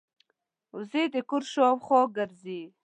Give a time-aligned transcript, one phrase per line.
[0.75, 2.61] وزې د کور شاوخوا ګرځي